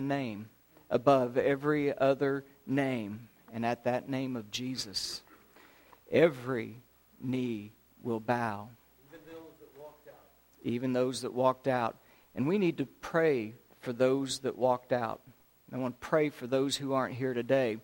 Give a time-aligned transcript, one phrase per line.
[0.00, 0.48] name
[0.90, 5.22] above every other name, and at that name of Jesus,
[6.10, 6.80] every
[7.20, 7.72] knee
[8.02, 8.68] will bow.
[9.12, 10.24] Even those that walked out.
[10.62, 11.96] Even those that walked out.
[12.34, 15.20] And we need to pray for those that walked out.
[15.72, 17.78] I want to pray for those who aren't here today.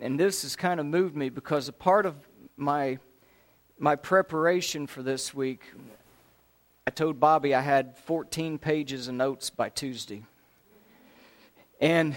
[0.00, 2.16] And this has kind of moved me because a part of
[2.56, 2.98] my
[3.78, 5.62] my preparation for this week,
[6.86, 10.22] I told Bobby I had 14 pages of notes by Tuesday.
[11.80, 12.14] And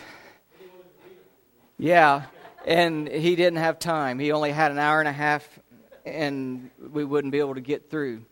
[1.77, 2.23] yeah,
[2.65, 4.19] and he didn't have time.
[4.19, 5.47] He only had an hour and a half,
[6.05, 8.23] and we wouldn't be able to get through.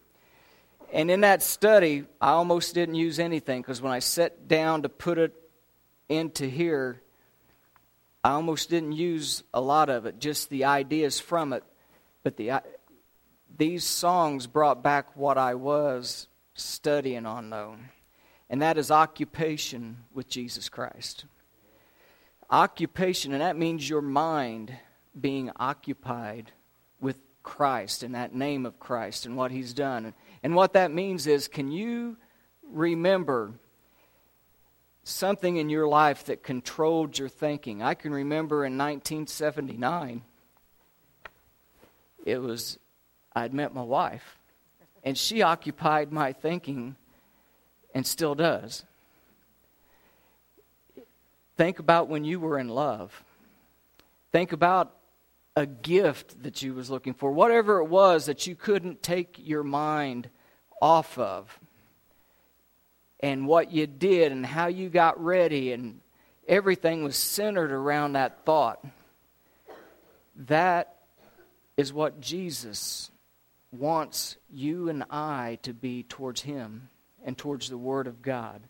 [0.94, 4.90] And in that study, I almost didn't use anything because when I sat down to
[4.90, 5.34] put it
[6.10, 7.02] into here,
[8.24, 11.64] I almost didn't use a lot of it, just the ideas from it.
[12.24, 12.64] But the,
[13.58, 17.76] these songs brought back what I was studying on, though,
[18.50, 21.26] and that is occupation with Jesus Christ.
[22.50, 24.76] Occupation, and that means your mind
[25.20, 26.52] being occupied
[27.00, 30.14] with Christ and that name of Christ and what He's done.
[30.44, 32.18] And what that means is can you
[32.72, 33.54] remember
[35.04, 37.82] something in your life that controlled your thinking?
[37.82, 40.22] I can remember in 1979,
[42.26, 42.78] it was,
[43.34, 44.38] I'd met my wife,
[45.04, 46.96] and she occupied my thinking
[47.96, 48.84] and still does.
[51.56, 53.24] Think about when you were in love.
[54.34, 54.94] Think about
[55.56, 59.64] a gift that you was looking for, whatever it was that you couldn't take your
[59.64, 60.30] mind
[60.82, 61.58] off of.
[63.22, 66.02] And what you did and how you got ready and
[66.50, 68.86] everything was centered around that thought.
[70.36, 70.96] That
[71.78, 73.10] is what Jesus
[73.72, 76.90] wants you and I to be towards Him
[77.26, 78.62] and towards the Word of God.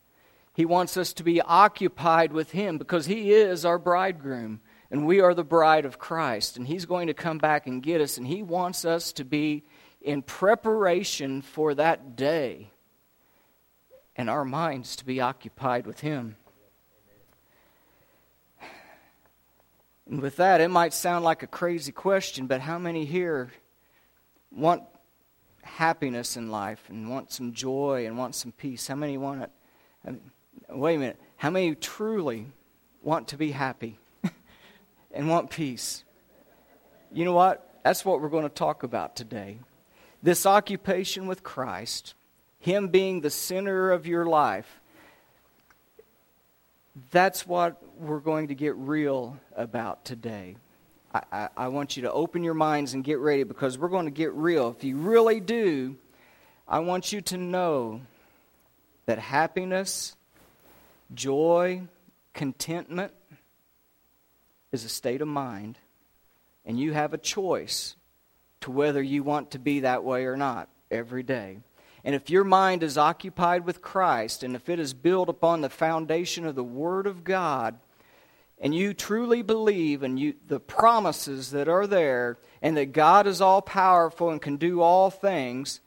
[0.54, 5.20] He wants us to be occupied with Him because He is our bridegroom and we
[5.20, 6.58] are the bride of Christ.
[6.58, 9.64] And He's going to come back and get us, and He wants us to be
[10.02, 12.72] in preparation for that day
[14.16, 16.38] and our minds to be occupied with Him.
[20.08, 23.52] And with that, it might sound like a crazy question, but how many here
[24.52, 24.84] want
[25.66, 28.88] happiness in life and want some joy and want some peace?
[28.88, 29.52] How many want it?
[30.08, 30.20] Um,
[30.70, 31.20] wait a minute.
[31.38, 32.48] How many truly
[33.02, 34.00] want to be happy
[35.12, 36.04] and want peace?
[37.12, 37.80] You know what?
[37.84, 39.60] That's what we're going to talk about today.
[40.24, 42.16] This occupation with Christ,
[42.60, 44.82] Him being the center of your life,
[47.12, 50.56] that's what we're going to get real about today.
[51.32, 54.12] I, I, want you to open your minds and get ready because we're going to
[54.12, 54.76] get real.
[54.78, 55.96] If you really do,
[56.68, 58.02] I want you to know
[59.06, 60.16] that happiness
[61.14, 61.84] Joy,
[62.34, 63.14] contentment
[64.72, 65.78] is a state of mind,
[66.66, 67.96] and you have a choice
[68.62, 71.60] to whether you want to be that way or not every day.
[72.04, 75.70] And if your mind is occupied with Christ, and if it is built upon the
[75.70, 77.78] foundation of the Word of God,
[78.60, 83.42] and you truly believe in you, the promises that are there, and that God is
[83.42, 85.82] all powerful and can do all things,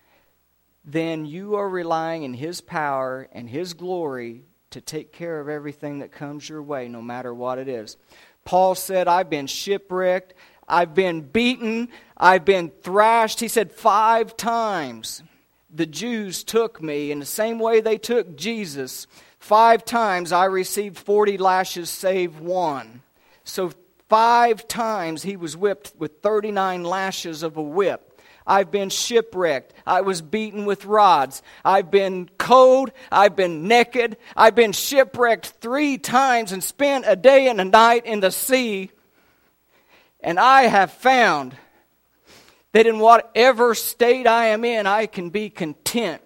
[0.84, 6.00] then you are relying in His power and His glory to take care of everything
[6.00, 7.96] that comes your way, no matter what it is.
[8.44, 10.34] Paul said, I've been shipwrecked,
[10.66, 13.40] I've been beaten, I've been thrashed.
[13.40, 15.22] He said, five times
[15.70, 19.06] the Jews took me in the same way they took Jesus.
[19.38, 23.02] Five times I received 40 lashes, save one.
[23.44, 23.72] So,
[24.08, 28.04] five times he was whipped with 39 lashes of a whip.
[28.46, 29.74] I've been shipwrecked.
[29.86, 31.42] I was beaten with rods.
[31.64, 32.90] I've been cold.
[33.12, 34.16] I've been naked.
[34.34, 38.90] I've been shipwrecked three times and spent a day and a night in the sea.
[40.20, 41.54] And I have found
[42.72, 46.22] that in whatever state I am in, I can be content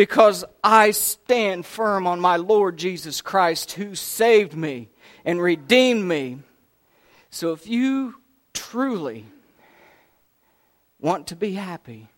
[0.00, 4.88] because I stand firm on my Lord Jesus Christ who saved me
[5.26, 6.38] and redeemed me.
[7.28, 8.14] So if you
[8.54, 9.26] truly
[11.00, 12.08] want to be happy,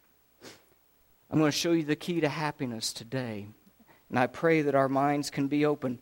[1.29, 3.49] I'm going to show you the key to happiness today.
[4.11, 5.99] And I pray that our minds can be open.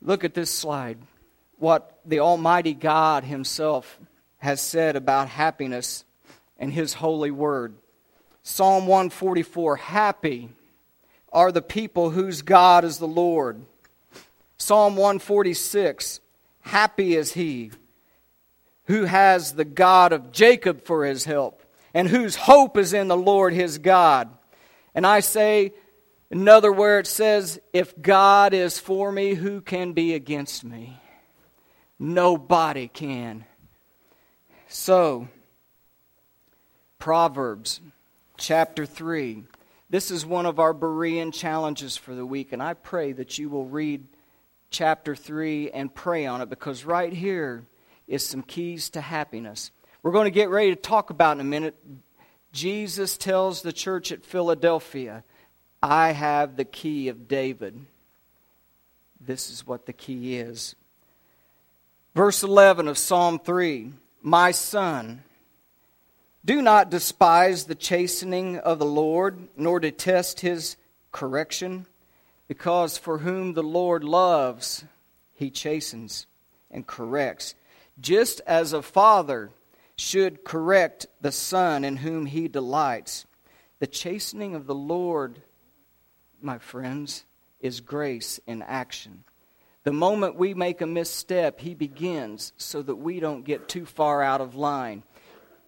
[0.00, 0.98] Look at this slide.
[1.58, 3.98] What the Almighty God Himself
[4.38, 6.04] has said about happiness
[6.56, 7.74] and His holy word.
[8.48, 10.50] Psalm 144 Happy
[11.32, 13.60] are the people whose God is the Lord.
[14.56, 16.20] Psalm 146
[16.60, 17.72] Happy is he
[18.84, 21.60] who has the God of Jacob for his help,
[21.92, 24.28] and whose hope is in the Lord his God.
[24.94, 25.74] And I say,
[26.30, 31.00] Another where it says, If God is for me, who can be against me?
[31.98, 33.44] Nobody can.
[34.68, 35.26] So,
[37.00, 37.80] Proverbs
[38.36, 39.44] chapter 3.
[39.88, 43.48] This is one of our Berean challenges for the week, and I pray that you
[43.48, 44.06] will read
[44.70, 47.64] chapter 3 and pray on it because right here
[48.08, 49.70] is some keys to happiness.
[50.02, 51.76] We're going to get ready to talk about in a minute.
[52.52, 55.24] Jesus tells the church at Philadelphia,
[55.82, 57.86] I have the key of David.
[59.20, 60.74] This is what the key is.
[62.14, 63.92] Verse 11 of Psalm 3
[64.22, 65.22] My son,
[66.46, 70.76] do not despise the chastening of the Lord, nor detest his
[71.10, 71.86] correction,
[72.46, 74.84] because for whom the Lord loves,
[75.34, 76.26] he chastens
[76.70, 77.56] and corrects,
[78.00, 79.50] just as a father
[79.96, 83.26] should correct the son in whom he delights.
[83.80, 85.42] The chastening of the Lord,
[86.40, 87.24] my friends,
[87.58, 89.24] is grace in action.
[89.82, 94.22] The moment we make a misstep, he begins so that we don't get too far
[94.22, 95.02] out of line.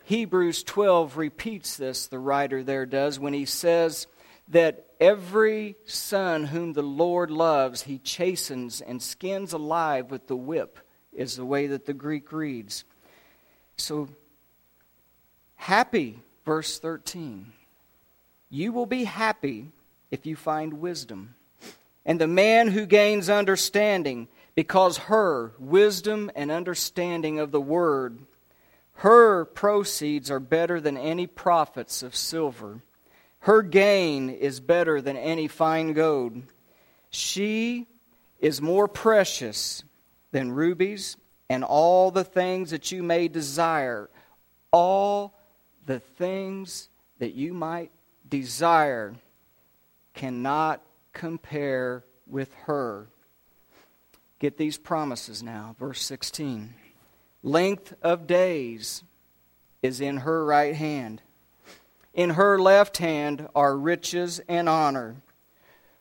[0.09, 4.07] Hebrews 12 repeats this, the writer there does, when he says
[4.49, 10.79] that every son whom the Lord loves, he chastens and skins alive with the whip,
[11.13, 12.85] is the way that the Greek reads.
[13.77, 14.09] So,
[15.57, 17.53] happy, verse 13.
[18.49, 19.73] You will be happy
[20.11, 21.35] if you find wisdom.
[22.07, 28.21] And the man who gains understanding, because her wisdom and understanding of the word
[28.99, 32.83] her proceeds are better than any profits of silver.
[33.41, 36.43] Her gain is better than any fine gold.
[37.09, 37.87] She
[38.41, 39.85] is more precious
[40.33, 41.17] than rubies
[41.49, 44.11] and all the things that you may desire.
[44.73, 45.39] All
[45.87, 46.89] the things
[47.21, 47.93] that you might
[48.29, 49.15] desire
[50.15, 53.07] cannot compare with her.
[54.41, 55.77] Get these promises now.
[55.79, 56.75] Verse 16
[57.43, 59.03] length of days
[59.83, 61.23] is in her right hand.
[62.15, 65.17] In her left hand are riches and honor.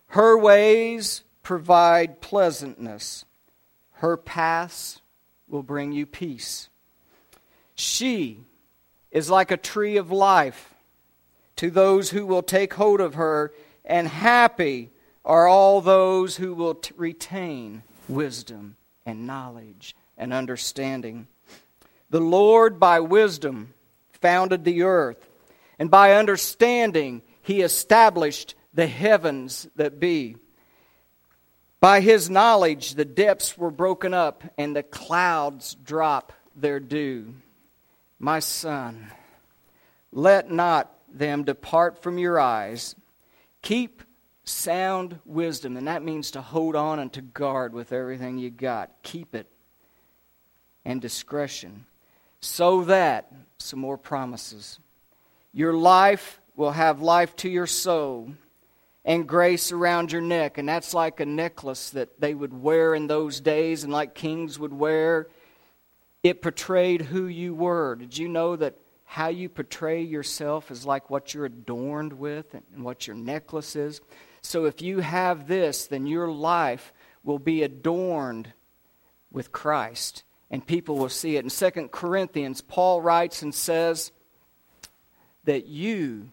[0.07, 3.25] Her ways provide pleasantness.
[3.94, 5.01] Her paths
[5.48, 6.69] will bring you peace.
[7.75, 8.40] She
[9.12, 10.74] is like a tree of life
[11.57, 13.51] to those who will take hold of her,
[13.86, 14.92] and happy
[15.25, 18.75] are all those who will t- retain wisdom
[19.06, 21.28] and knowledge and understanding.
[22.10, 23.74] The Lord, by wisdom,
[24.14, 25.28] founded the earth,
[25.80, 30.38] and by understanding, he established the heavens that be.
[31.80, 37.36] By his knowledge, the depths were broken up, and the clouds drop their dew.
[38.19, 39.08] My son,
[40.12, 42.96] let not them depart from your eyes.
[43.62, 44.02] Keep
[44.44, 48.92] sound wisdom, and that means to hold on and to guard with everything you got.
[49.04, 49.48] Keep it
[50.88, 51.86] and discretion,
[52.39, 54.80] so that, some more promises,
[55.51, 58.31] your life will have life to your soul
[59.04, 60.57] and grace around your neck.
[60.57, 64.57] And that's like a necklace that they would wear in those days and like kings
[64.57, 65.28] would wear.
[66.24, 67.95] It portrayed who you were.
[67.95, 72.86] Did you know that how you portray yourself is like what you're adorned with and
[72.86, 74.00] what your necklace is?
[74.42, 76.94] So if you have this, then your life
[77.25, 78.54] will be adorned
[79.33, 81.44] with Christ and people will see it.
[81.44, 84.11] In 2 Corinthians, Paul writes and says
[85.44, 86.31] that you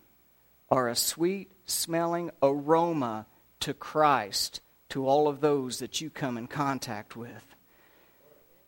[0.71, 3.27] are a sweet smelling aroma
[3.61, 7.45] to Christ to all of those that you come in contact with.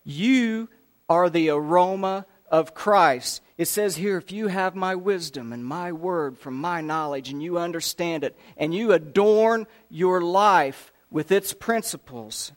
[0.04, 0.68] You
[1.08, 3.42] are the aroma of Christ.
[3.58, 7.42] It says here, if you have my wisdom and my word from my knowledge and
[7.42, 12.52] you understand it and you adorn your life with its principles,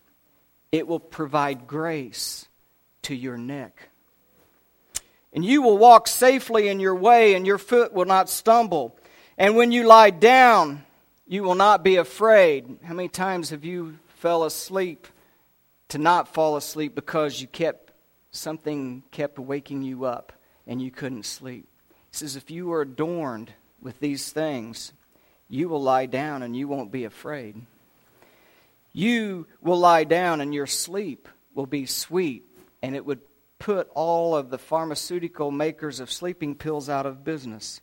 [0.71, 2.48] it will provide grace
[3.03, 3.89] to your neck.
[5.33, 8.97] And you will walk safely in your way, and your foot will not stumble.
[9.37, 10.83] And when you lie down,
[11.27, 12.79] you will not be afraid.
[12.83, 15.07] How many times have you fell asleep
[15.89, 17.91] to not fall asleep because you kept
[18.31, 20.33] something kept waking you up
[20.65, 21.67] and you couldn't sleep?
[22.11, 24.91] He says, if you are adorned with these things,
[25.47, 27.55] you will lie down and you won't be afraid.
[28.91, 32.43] You will lie down and your sleep will be sweet
[32.81, 33.21] and it would
[33.59, 37.81] put all of the pharmaceutical makers of sleeping pills out of business.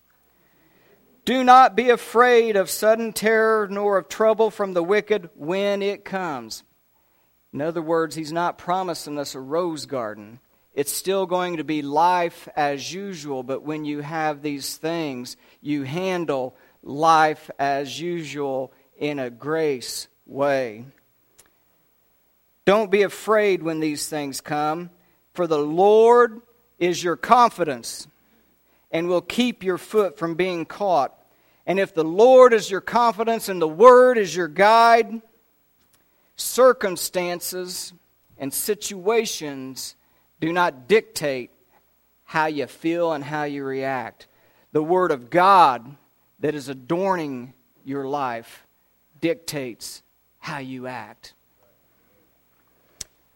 [1.24, 6.04] Do not be afraid of sudden terror nor of trouble from the wicked when it
[6.04, 6.62] comes.
[7.52, 10.40] In other words, he's not promising us a rose garden.
[10.72, 15.82] It's still going to be life as usual, but when you have these things, you
[15.82, 20.84] handle life as usual in a grace way.
[22.66, 24.90] Don't be afraid when these things come,
[25.32, 26.42] for the Lord
[26.78, 28.08] is your confidence
[28.90, 31.14] and will keep your foot from being caught.
[31.64, 35.23] And if the Lord is your confidence and the Word is your guide,
[36.35, 37.92] circumstances
[38.37, 39.94] and situations
[40.40, 41.50] do not dictate
[42.25, 44.26] how you feel and how you react.
[44.73, 45.96] The Word of God
[46.40, 47.54] that is adorning
[47.85, 48.66] your life
[49.20, 50.02] dictates
[50.38, 51.35] how you act.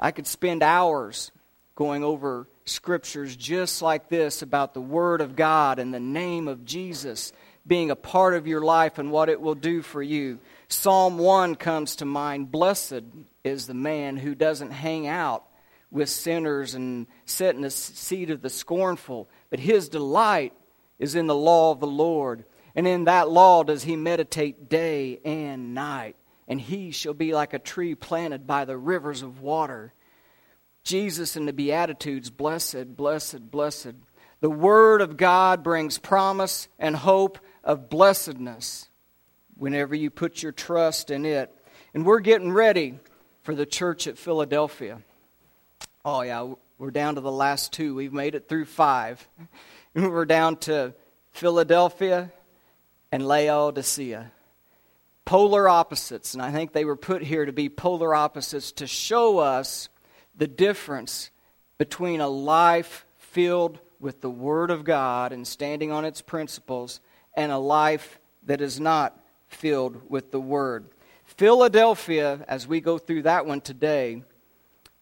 [0.00, 1.30] I could spend hours
[1.76, 6.64] going over scriptures just like this about the Word of God and the name of
[6.64, 7.32] Jesus
[7.66, 10.38] being a part of your life and what it will do for you.
[10.68, 12.50] Psalm 1 comes to mind.
[12.50, 13.02] Blessed
[13.44, 15.44] is the man who doesn't hang out
[15.90, 20.54] with sinners and sit in the seat of the scornful, but his delight
[20.98, 22.44] is in the law of the Lord.
[22.74, 26.16] And in that law does he meditate day and night.
[26.50, 29.94] And he shall be like a tree planted by the rivers of water.
[30.82, 33.94] Jesus in the Beatitudes, blessed, blessed, blessed.
[34.40, 38.88] The Word of God brings promise and hope of blessedness
[39.56, 41.54] whenever you put your trust in it.
[41.94, 42.98] And we're getting ready
[43.44, 45.02] for the church at Philadelphia.
[46.04, 47.94] Oh, yeah, we're down to the last two.
[47.94, 49.28] We've made it through five.
[49.94, 50.94] We're down to
[51.30, 52.32] Philadelphia
[53.12, 54.32] and Laodicea.
[55.30, 59.38] Polar opposites, and I think they were put here to be polar opposites to show
[59.38, 59.88] us
[60.36, 61.30] the difference
[61.78, 67.00] between a life filled with the Word of God and standing on its principles
[67.34, 70.86] and a life that is not filled with the Word.
[71.22, 74.24] Philadelphia, as we go through that one today,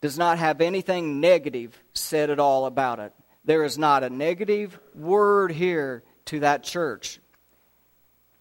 [0.03, 3.15] does not have anything negative said at all about it.
[3.47, 7.19] There is not a negative word here to that church.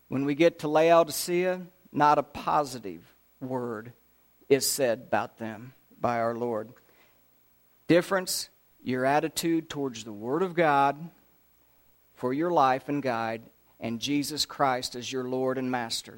[0.10, 3.04] When we get to Laodicea, not a positive
[3.40, 3.94] word
[4.50, 6.70] is said about them by our Lord.
[7.88, 8.50] Difference
[8.84, 11.10] your attitude towards the Word of God
[12.16, 13.44] for your life and guide,
[13.80, 16.18] and Jesus Christ as your Lord and Master.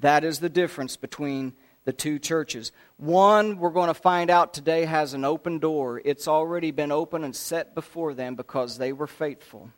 [0.00, 1.52] That is the difference between
[1.84, 2.72] the two churches.
[2.96, 6.02] One, we're going to find out today, has an open door.
[6.04, 9.70] It's already been open and set before them because they were faithful.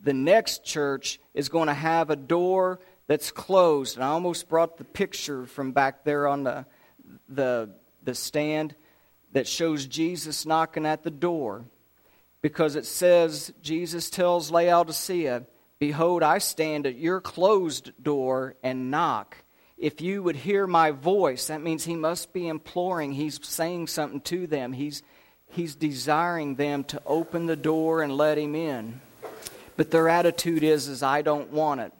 [0.00, 3.96] The next church is going to have a door that's closed.
[3.96, 6.64] And I almost brought the picture from back there on the,
[7.28, 7.70] the,
[8.04, 8.76] the stand
[9.32, 11.64] that shows Jesus knocking at the door
[12.40, 15.42] because it says, Jesus tells Laodicea,
[15.80, 19.38] Behold, I stand at your closed door and knock
[19.76, 23.12] if you would hear my voice, that means he must be imploring.
[23.12, 24.72] He's saying something to them.
[24.72, 25.02] He's,
[25.48, 29.00] he's desiring them to open the door and let him in.
[29.76, 31.92] But their attitude is, is I don't want it.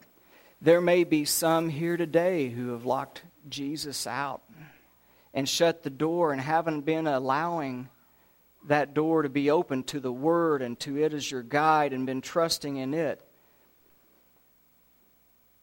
[0.63, 4.43] There may be some here today who have locked Jesus out
[5.33, 7.89] and shut the door and haven't been allowing
[8.67, 12.05] that door to be open to the Word and to it as your guide and
[12.05, 13.23] been trusting in it.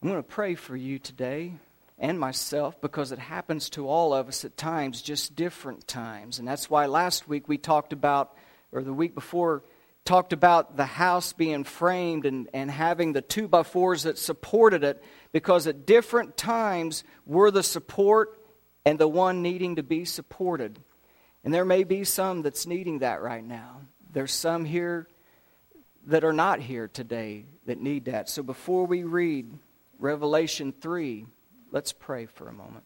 [0.02, 1.54] I'm going to pray for you today
[2.00, 6.40] and myself because it happens to all of us at times, just different times.
[6.40, 8.36] And that's why last week we talked about,
[8.72, 9.62] or the week before,
[10.08, 14.84] talked about the house being framed and, and having the two by fours that supported
[14.84, 18.40] it because at different times we're the support
[18.86, 20.80] and the one needing to be supported.
[21.44, 23.82] And there may be some that's needing that right now.
[24.12, 25.08] There's some here
[26.08, 28.30] that are not here today that need that.
[28.30, 29.52] So before we read
[30.00, 31.26] Revelation 3,
[31.72, 32.86] Let's pray for a moment.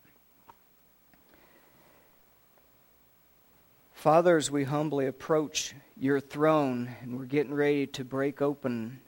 [4.01, 8.99] Father, as we humbly approach your throne and we're getting ready to break open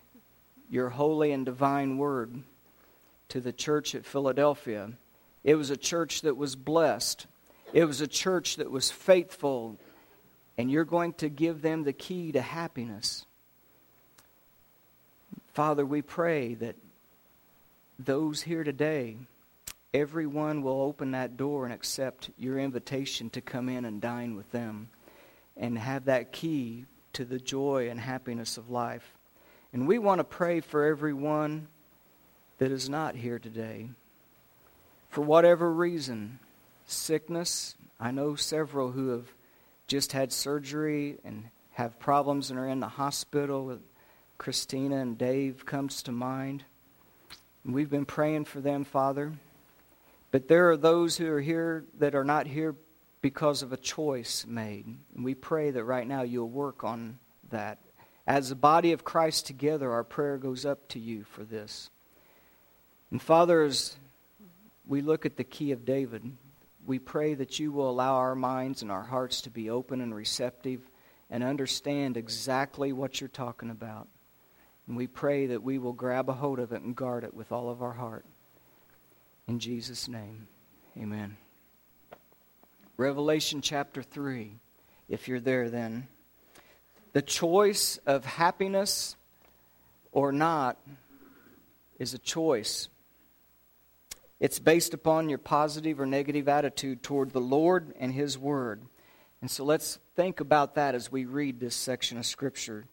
[0.70, 2.44] your holy and divine word
[3.30, 4.92] to the church at Philadelphia,
[5.44, 7.26] it was a church that was blessed.
[7.74, 9.80] It was a church that was faithful,
[10.60, 13.26] and you're going to give them the key to happiness.
[15.56, 16.76] Father, we pray that
[17.98, 19.18] those here today
[19.94, 24.52] everyone will open that door and accept your invitation to come in and dine with
[24.52, 24.90] them
[25.56, 29.14] and have that key to the joy and happiness of life.
[29.72, 31.68] And we want to pray for everyone
[32.58, 33.90] that is not here today.
[35.10, 36.40] For whatever reason,
[36.88, 39.28] sickness, I know several who have
[39.88, 43.80] just had surgery and have problems and are in the hospital.
[44.40, 46.64] Christina and Dave comes to mind.
[47.64, 49.34] We've been praying for them, Father.
[50.34, 52.76] But there are those who are here that are not here
[53.22, 54.86] because of a choice made.
[55.16, 57.20] And we pray that right now you'll work on
[57.52, 57.78] that.
[58.28, 61.90] As the body of Christ together, our prayer goes up to you for this.
[63.12, 63.96] And Father, as
[64.86, 66.24] we look at the key of David.
[66.86, 70.14] We pray that you will allow our minds and our hearts to be open and
[70.14, 70.82] receptive
[71.30, 74.08] and understand exactly what you're talking about.
[74.88, 77.52] And we pray that we will grab a hold of it and guard it with
[77.54, 78.26] all of our heart.
[79.48, 80.48] In Jesus' name,
[80.98, 81.36] amen.
[82.96, 84.54] Revelation chapter 3,
[85.10, 86.08] if you're there then.
[87.12, 89.16] The choice of happiness
[90.12, 90.78] or not
[92.00, 92.88] is a choice.
[94.40, 98.82] It's based upon your positive or negative attitude toward the Lord and His Word.
[99.42, 102.86] And so let's think about that as we read this section of Scripture.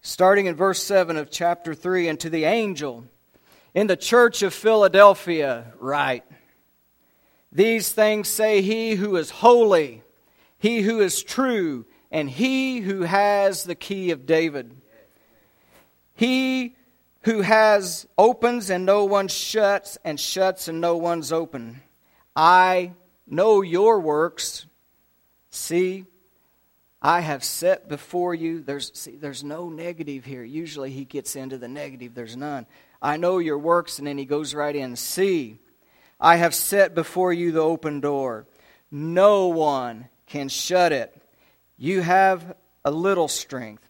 [0.00, 3.04] Starting in verse 7 of chapter 3 And to the angel
[3.74, 6.24] in the church of Philadelphia, write
[7.50, 10.02] These things say he who is holy,
[10.58, 14.76] he who is true, and he who has the key of David.
[16.14, 16.76] He
[17.22, 21.80] who has opens and no one shuts, and shuts and no one's open.
[22.34, 22.92] I
[23.26, 24.66] know your works.
[25.50, 26.04] See,
[27.00, 28.60] I have set before you.
[28.60, 30.44] There's, see, there's no negative here.
[30.44, 32.66] Usually he gets into the negative, there's none.
[33.02, 34.94] I know your works, and then he goes right in.
[34.94, 35.58] See,
[36.20, 38.46] I have set before you the open door.
[38.92, 41.14] No one can shut it.
[41.76, 42.54] You have
[42.84, 43.86] a little strength.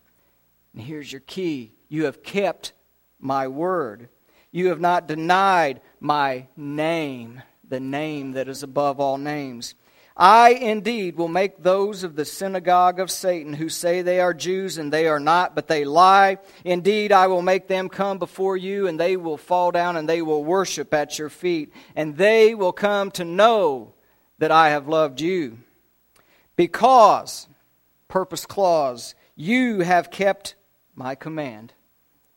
[0.73, 2.73] And here's your key you have kept
[3.21, 4.09] my word.
[4.51, 9.75] You have not denied my name, the name that is above all names.
[10.17, 14.77] I indeed will make those of the synagogue of Satan who say they are Jews
[14.77, 16.39] and they are not, but they lie.
[16.65, 20.21] Indeed, I will make them come before you, and they will fall down and they
[20.21, 23.95] will worship at your feet, and they will come to know
[24.39, 25.59] that I have loved you.
[26.57, 27.49] Because,
[28.09, 30.55] purpose clause, you have kept
[30.95, 31.73] my command,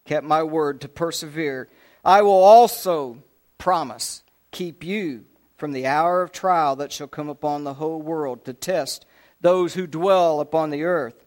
[0.06, 1.68] kept my word to persevere.
[2.06, 3.24] I will also
[3.58, 5.26] promise keep you
[5.58, 9.06] from the hour of trial that shall come upon the whole world to test
[9.42, 11.26] those who dwell upon the earth.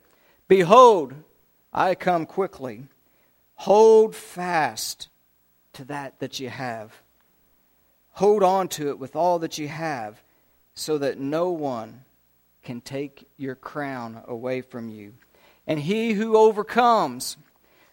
[0.49, 1.15] Behold,
[1.73, 2.85] I come quickly.
[3.57, 5.09] Hold fast
[5.75, 7.03] to that that you have.
[8.13, 10.21] Hold on to it with all that you have,
[10.75, 12.03] so that no one
[12.63, 15.15] can take your crown away from you.
[15.67, 17.37] And he who overcomes,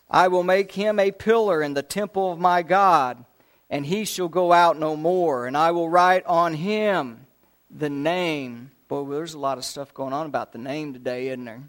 [0.09, 3.23] I will make him a pillar in the temple of my God
[3.69, 5.47] and he shall go out no more.
[5.47, 7.25] And I will write on him
[7.69, 8.71] the name.
[8.87, 11.63] Boy, well, there's a lot of stuff going on about the name today, isn't there?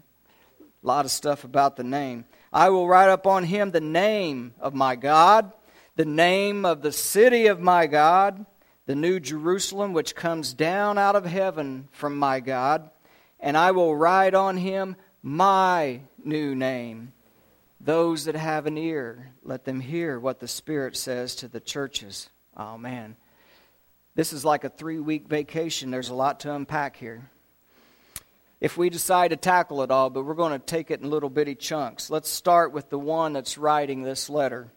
[0.59, 2.25] A lot of stuff about the name.
[2.53, 5.51] I will write up on him the name of my God,
[5.95, 8.45] the name of the city of my God,
[8.85, 12.89] the new Jerusalem which comes down out of heaven from my God,
[13.39, 17.11] and I will write on him my new name
[17.79, 22.29] those that have an ear, let them hear what the Spirit says to the churches.
[22.55, 23.15] Oh, man.
[24.15, 25.91] This is like a three week vacation.
[25.91, 27.29] There's a lot to unpack here.
[28.59, 31.29] If we decide to tackle it all, but we're going to take it in little
[31.29, 32.09] bitty chunks.
[32.09, 34.69] Let's start with the one that's writing this letter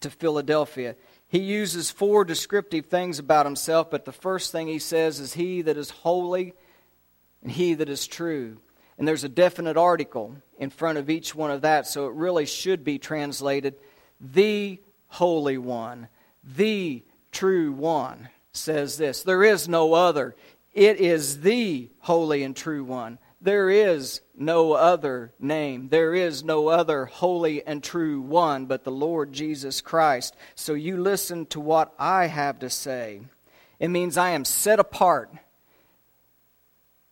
[0.00, 0.96] to Philadelphia.
[1.28, 5.60] He uses four descriptive things about himself, but the first thing he says is He
[5.62, 6.54] that is holy
[7.42, 8.56] and He that is true.
[8.96, 12.46] And there's a definite article in front of each one of that, so it really
[12.46, 13.74] should be translated
[14.20, 16.08] the Holy One,
[16.44, 19.22] the true one says this.
[19.22, 20.34] There is no other.
[20.74, 23.18] It is the Holy and True One.
[23.40, 25.88] There is no other name.
[25.88, 30.36] There is no other holy and true one but the Lord Jesus Christ.
[30.56, 33.20] So you listen to what I have to say.
[33.78, 35.32] It means I am set apart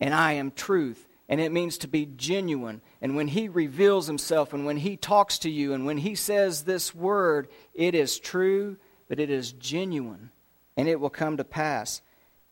[0.00, 2.80] and I am truth and it means to be genuine.
[3.00, 6.62] And when He reveals Himself, and when He talks to you, and when He says
[6.62, 8.76] this word, it is true,
[9.08, 10.30] but it is genuine,
[10.76, 12.02] and it will come to pass.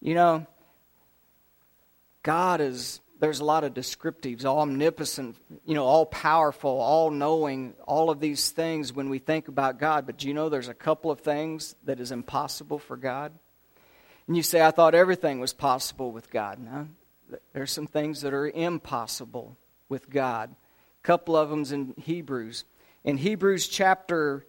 [0.00, 0.46] You know,
[2.22, 8.10] God is, there's a lot of descriptives, omnipotent, you know, all powerful, all knowing, all
[8.10, 10.06] of these things when we think about God.
[10.06, 13.32] But do you know there's a couple of things that is impossible for God?
[14.26, 16.58] And you say, I thought everything was possible with God.
[16.58, 16.88] No,
[17.53, 19.57] there's some things that are impossible
[19.88, 20.51] with God.
[20.51, 22.64] A couple of them's in Hebrews.
[23.05, 24.47] In Hebrews chapter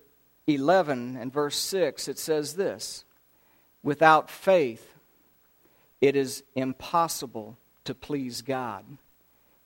[0.47, 3.03] 11 and verse 6, it says this
[3.83, 4.93] Without faith,
[6.01, 8.85] it is impossible to please God.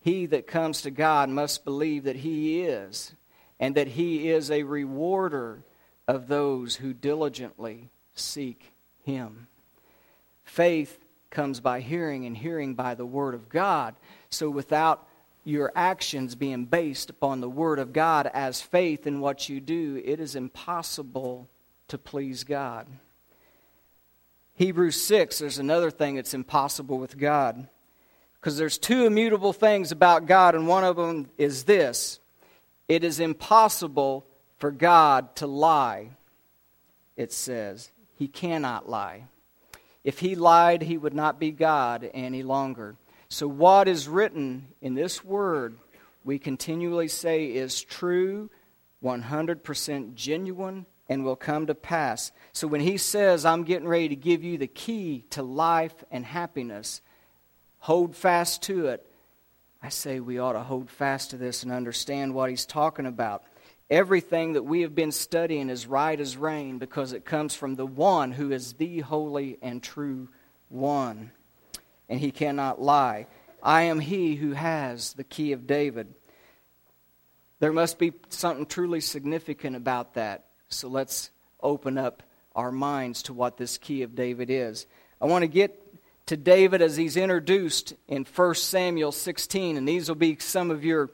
[0.01, 3.13] He that comes to God must believe that He is,
[3.59, 5.63] and that He is a rewarder
[6.07, 8.71] of those who diligently seek
[9.03, 9.47] Him.
[10.43, 13.95] Faith comes by hearing, and hearing by the Word of God.
[14.29, 15.07] So without
[15.43, 20.01] your actions being based upon the Word of God as faith in what you do,
[20.03, 21.47] it is impossible
[21.87, 22.87] to please God.
[24.55, 27.67] Hebrews 6, there's another thing that's impossible with God.
[28.39, 32.19] Because there's two immutable things about God, and one of them is this
[32.87, 34.25] it is impossible
[34.57, 36.09] for God to lie,
[37.15, 37.91] it says.
[38.17, 39.23] He cannot lie.
[40.09, 42.95] If he lied, he would not be God any longer.
[43.27, 45.75] So, what is written in this word,
[46.23, 48.49] we continually say is true,
[49.03, 52.31] 100% genuine, and will come to pass.
[52.53, 56.25] So, when he says, I'm getting ready to give you the key to life and
[56.25, 57.03] happiness,
[57.77, 59.05] hold fast to it.
[59.79, 63.43] I say we ought to hold fast to this and understand what he's talking about.
[63.89, 67.87] Everything that we have been studying is right as rain because it comes from the
[67.87, 70.29] one who is the holy and true
[70.69, 71.31] one.
[72.07, 73.25] And he cannot lie.
[73.63, 76.13] I am he who has the key of David.
[77.59, 80.45] There must be something truly significant about that.
[80.69, 82.23] So let's open up
[82.55, 84.85] our minds to what this key of David is.
[85.19, 85.83] I want to get
[86.27, 90.85] to David as he's introduced in 1 Samuel 16, and these will be some of
[90.85, 91.09] your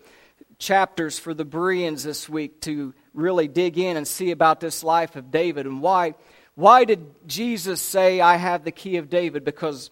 [0.58, 5.16] chapters for the Bereans this week to really dig in and see about this life
[5.16, 6.16] of David and why
[6.56, 9.92] why did Jesus say I have the key of David because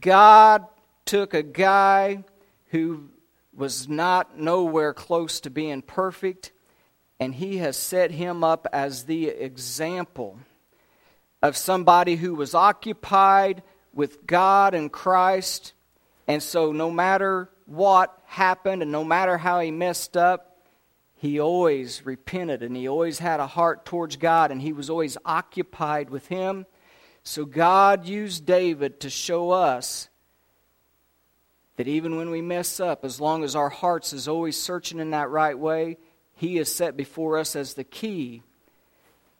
[0.00, 0.66] God
[1.04, 2.24] took a guy
[2.66, 3.08] who
[3.54, 6.52] was not nowhere close to being perfect
[7.20, 10.40] and he has set him up as the example
[11.40, 13.62] of somebody who was occupied
[13.92, 15.72] with God and Christ.
[16.26, 20.52] And so no matter what happened, and no matter how he messed up,
[21.22, 25.16] he always repented and he always had a heart towards God and he was always
[25.24, 26.66] occupied with him.
[27.22, 30.08] So God used David to show us
[31.76, 35.10] that even when we mess up, as long as our hearts is always searching in
[35.10, 35.98] that right way,
[36.34, 38.42] he is set before us as the key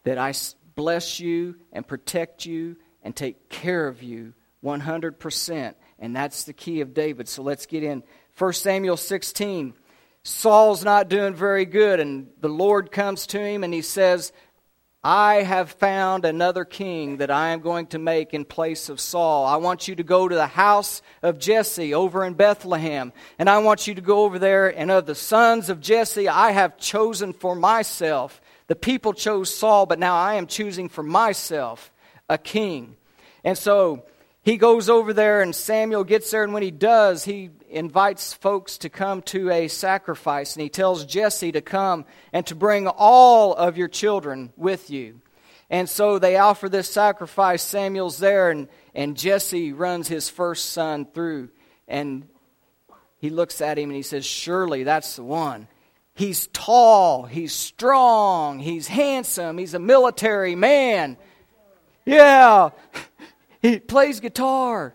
[0.05, 0.35] that I
[0.77, 5.75] bless you and protect you and take care of you 100%.
[6.03, 7.29] And that's the key of David.
[7.29, 8.03] So let's get in
[8.37, 9.73] 1 Samuel 16.
[10.25, 14.33] Saul's not doing very good, and the Lord comes to him and he says,
[15.05, 19.47] I have found another king that I am going to make in place of Saul.
[19.47, 23.13] I want you to go to the house of Jesse over in Bethlehem.
[23.39, 26.51] And I want you to go over there, and of the sons of Jesse, I
[26.51, 28.41] have chosen for myself.
[28.67, 31.93] The people chose Saul, but now I am choosing for myself
[32.29, 32.97] a king.
[33.45, 34.05] And so
[34.43, 38.79] he goes over there, and Samuel gets there, and when he does, he invites folks
[38.79, 43.55] to come to a sacrifice, and he tells Jesse to come and to bring all
[43.55, 45.21] of your children with you.
[45.71, 47.63] And so they offer this sacrifice.
[47.63, 51.51] Samuel's there, and, and Jesse runs his first son through,
[51.87, 52.29] and
[53.19, 55.69] he looks at him and he says, Surely that's the one.
[56.15, 61.17] He's tall, he's strong, he's handsome, he's a military man.
[62.05, 62.71] Yeah.
[63.63, 64.95] He plays guitar.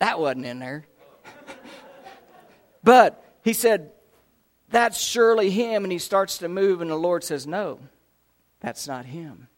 [0.00, 0.84] That wasn't in there.
[2.82, 3.92] But he said,
[4.70, 5.84] That's surely him.
[5.84, 7.78] And he starts to move, and the Lord says, No,
[8.58, 9.48] that's not him.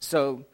[0.00, 0.46] So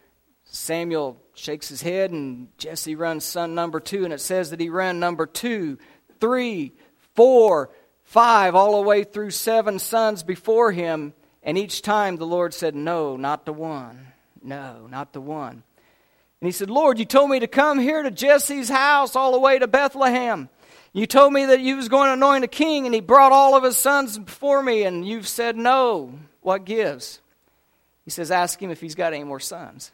[0.44, 4.05] Samuel shakes his head, and Jesse runs son number two.
[4.05, 5.79] And it says that he ran number two,
[6.20, 6.72] three,
[7.14, 7.70] four,
[8.03, 11.12] five, all the way through seven sons before him.
[11.42, 14.09] And each time the Lord said, No, not the one.
[14.42, 15.62] No, not the one.
[16.44, 19.40] And he said, Lord, you told me to come here to Jesse's house all the
[19.40, 20.50] way to Bethlehem.
[20.92, 23.57] You told me that you was going to anoint a king, and he brought all
[23.57, 26.12] of his sons before me, and you've said no.
[26.42, 27.22] What gives?
[28.04, 29.90] He says, Ask him if he's got any more sons.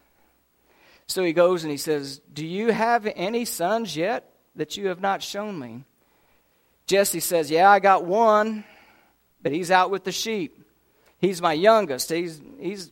[1.07, 5.01] So he goes and he says, Do you have any sons yet that you have
[5.01, 5.85] not shown me?
[6.85, 8.65] Jesse says, Yeah, I got one,
[9.41, 10.65] but he's out with the sheep.
[11.21, 12.11] He's my youngest.
[12.11, 12.91] He's, he's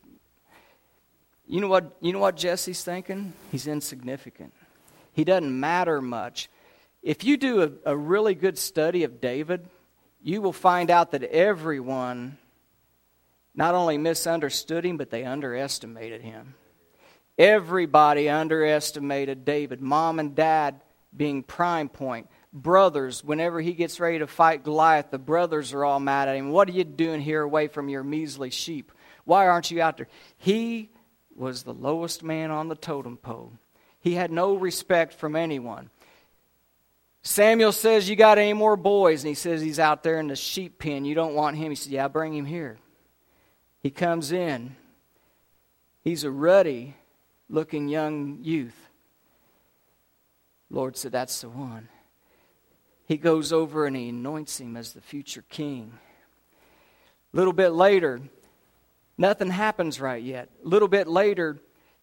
[1.49, 3.33] you know what, you know what Jesse's thinking?
[3.51, 4.53] He's insignificant.
[5.13, 6.47] He doesn't matter much.
[7.01, 9.67] If you do a, a really good study of David,
[10.21, 12.37] you will find out that everyone
[13.55, 16.53] not only misunderstood him, but they underestimated him.
[17.37, 19.81] Everybody underestimated David.
[19.81, 20.81] Mom and dad
[21.15, 22.29] being prime point.
[22.53, 26.51] Brothers, whenever he gets ready to fight Goliath, the brothers are all mad at him.
[26.51, 28.91] What are you doing here away from your measly sheep?
[29.25, 30.07] Why aren't you out there?
[30.37, 30.89] He
[31.39, 33.53] was the lowest man on the totem pole.
[34.01, 35.89] He had no respect from anyone.
[37.21, 39.23] Samuel says, You got any more boys?
[39.23, 41.05] And he says, He's out there in the sheep pen.
[41.05, 41.69] You don't want him.
[41.69, 42.77] He says, Yeah, bring him here.
[43.81, 44.75] He comes in.
[46.01, 46.95] He's a ruddy
[47.49, 48.89] looking young youth.
[50.69, 51.89] Lord said, That's the one.
[53.05, 55.93] He goes over and he anoints him as the future king.
[57.33, 58.21] A little bit later,
[59.19, 60.47] Nothing happens right yet.
[60.63, 61.59] A little bit later,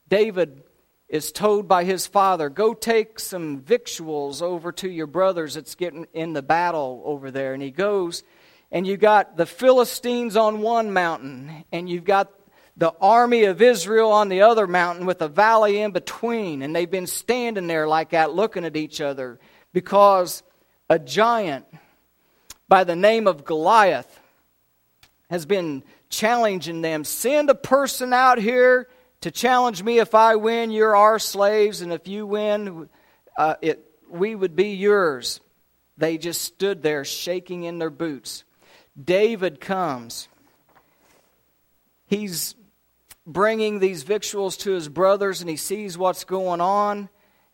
[0.06, 0.62] David
[1.08, 6.06] is told by his father, Go take some victuals over to your brothers that's getting
[6.12, 7.54] in the battle over there.
[7.54, 8.22] And he goes,
[8.70, 12.30] and you got the Philistines on one mountain, and you've got
[12.76, 16.60] the army of Israel on the other mountain with a valley in between.
[16.60, 19.40] And they've been standing there like that, looking at each other,
[19.72, 20.42] because
[20.90, 21.64] a giant
[22.68, 24.20] by the name of Goliath
[25.30, 27.04] has been challenging them.
[27.04, 28.88] Send a person out here
[29.22, 29.98] to challenge me.
[29.98, 32.88] If I win, you're our slaves, and if you win,
[33.36, 35.40] uh, it, we would be yours.
[35.96, 38.44] They just stood there shaking in their boots.
[39.02, 40.28] David comes.
[42.06, 42.54] He's
[43.26, 47.08] bringing these victuals to his brothers, and he sees what's going on,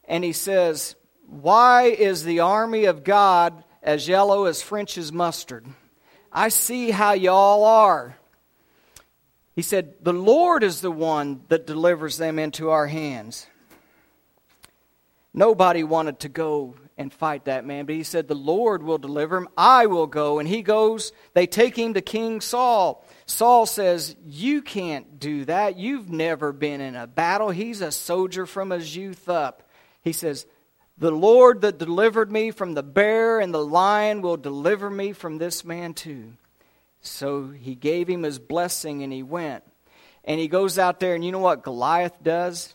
[0.04, 0.94] and he says,
[1.26, 5.66] Why is the army of God as yellow as French's mustard?
[6.30, 8.16] I see how y'all are.
[9.54, 13.46] He said, The Lord is the one that delivers them into our hands.
[15.34, 19.36] Nobody wanted to go and fight that man, but he said, The Lord will deliver
[19.36, 19.48] him.
[19.56, 20.38] I will go.
[20.38, 23.04] And he goes, they take him to King Saul.
[23.26, 25.78] Saul says, You can't do that.
[25.78, 27.50] You've never been in a battle.
[27.50, 29.68] He's a soldier from his youth up.
[30.02, 30.46] He says,
[30.98, 35.38] The Lord that delivered me from the bear and the lion will deliver me from
[35.38, 36.34] this man too.
[37.02, 39.64] So he gave him his blessing and he went.
[40.24, 42.74] And he goes out there, and you know what Goliath does?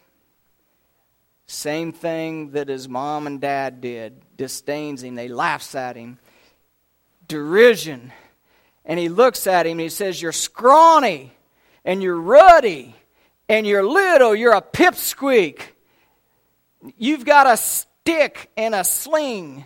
[1.47, 6.19] Same thing that his mom and dad did disdains him, they laughs at him.
[7.27, 8.11] Derision.
[8.85, 11.33] And he looks at him and he says, You're scrawny
[11.83, 12.95] and you're ruddy
[13.49, 15.61] and you're little, you're a pipsqueak.
[16.97, 19.65] You've got a stick and a sling.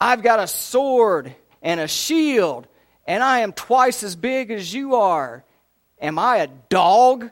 [0.00, 2.66] I've got a sword and a shield
[3.06, 5.44] and I am twice as big as you are.
[6.00, 7.30] Am I a dog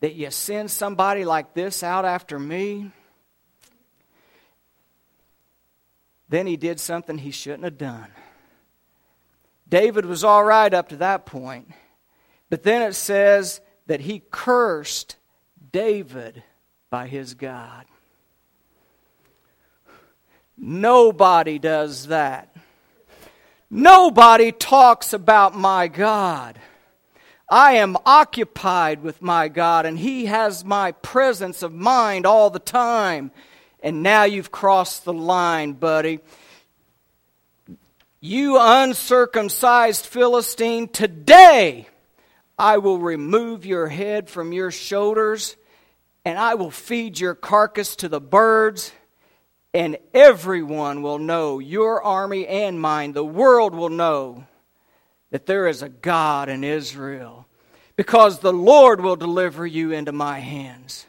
[0.00, 2.90] that you send somebody like this out after me?
[6.28, 8.08] Then he did something he shouldn't have done.
[9.68, 11.70] David was all right up to that point.
[12.50, 15.16] But then it says that he cursed
[15.72, 16.42] David
[16.90, 17.84] by his God.
[20.56, 22.47] Nobody does that.
[23.70, 26.58] Nobody talks about my God.
[27.50, 32.58] I am occupied with my God, and He has my presence of mind all the
[32.58, 33.30] time.
[33.82, 36.20] And now you've crossed the line, buddy.
[38.20, 41.86] You uncircumcised Philistine, today
[42.58, 45.56] I will remove your head from your shoulders,
[46.24, 48.92] and I will feed your carcass to the birds
[49.74, 54.44] and everyone will know, your army and mine, the world will know
[55.30, 57.46] that there is a God in Israel
[57.96, 61.06] because the Lord will deliver you into my hands.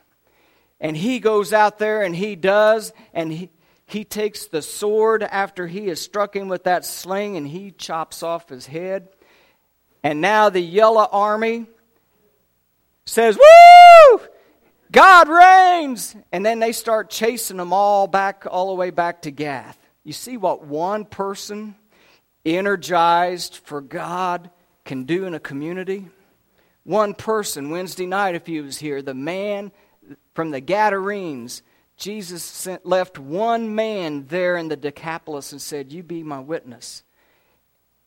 [0.80, 3.50] And he goes out there and he does, and he,
[3.86, 8.24] he takes the sword after he has struck him with that sling and he chops
[8.24, 9.10] off his head.
[10.04, 11.65] And now the yellow army
[13.06, 14.19] says, Woo!
[14.91, 16.15] God reigns!
[16.32, 19.78] And then they start chasing them all back, all the way back to Gath.
[20.04, 21.75] You see what one person
[22.43, 24.49] energized for God
[24.86, 26.08] can do in a community?
[26.84, 29.71] One person, Wednesday night, if he was here, the man
[30.34, 31.62] from the Gadarenes,
[31.97, 37.04] Jesus sent, left one man there in the Decapolis and said, You be my witness.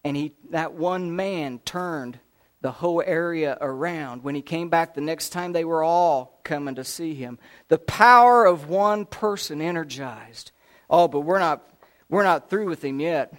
[0.03, 2.19] And he, that one man turned
[2.63, 4.23] the whole area around.
[4.23, 7.39] When he came back the next time, they were all coming to see him.
[7.69, 10.53] The power of one person energized.
[10.89, 11.69] Oh, but we're not,
[12.09, 13.35] we're not through with him yet.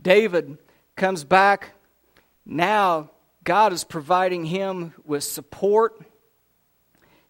[0.00, 0.58] David
[0.96, 1.72] comes back.
[2.44, 3.10] Now,
[3.44, 6.04] God is providing him with support.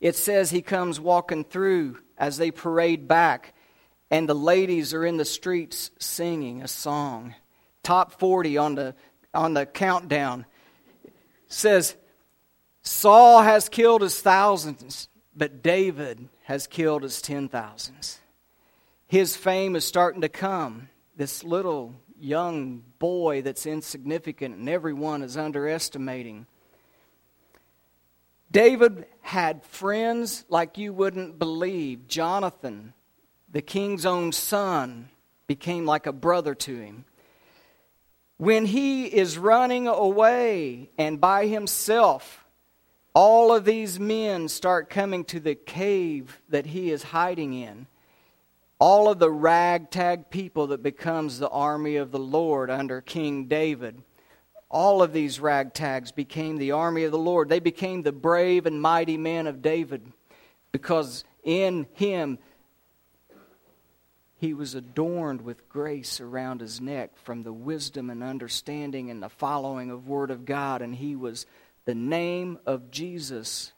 [0.01, 3.55] It says he comes walking through as they parade back,
[4.11, 7.35] and the ladies are in the streets singing a song.
[7.83, 8.95] Top 40 on the,
[9.35, 10.47] on the countdown
[11.49, 11.97] says,
[12.83, 18.21] Saul has killed his thousands, but David has killed his ten thousands.
[19.07, 20.89] His fame is starting to come.
[21.17, 26.47] This little young boy that's insignificant and everyone is underestimating.
[28.51, 32.09] David had friends like you wouldn't believe.
[32.09, 32.95] Jonathan,
[33.51, 35.11] the king's own son,
[35.47, 37.05] became like a brother to him
[38.39, 42.45] when he is running away and by himself,
[43.13, 47.89] all of these men start coming to the cave that he is hiding in.
[48.79, 54.01] All of the ragtag people that becomes the army of the Lord under King David.
[54.71, 57.49] All of these ragtags became the army of the Lord.
[57.49, 60.13] They became the brave and mighty men of David
[60.71, 62.39] because in him
[64.39, 69.29] he was adorned with grace around his neck from the wisdom and understanding and the
[69.29, 70.81] following of word of God.
[70.81, 71.45] And he was
[71.87, 73.73] the name of Jesus